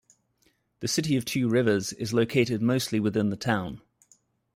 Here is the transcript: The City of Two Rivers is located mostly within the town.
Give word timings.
The 0.79 0.87
City 0.87 1.15
of 1.15 1.25
Two 1.25 1.47
Rivers 1.47 1.93
is 1.93 2.11
located 2.11 2.59
mostly 2.59 2.99
within 2.99 3.29
the 3.29 3.37
town. 3.37 3.81